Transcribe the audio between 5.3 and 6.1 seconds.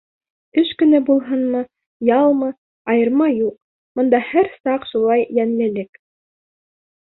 йәнлелек.